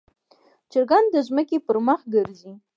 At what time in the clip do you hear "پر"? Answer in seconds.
1.65-1.77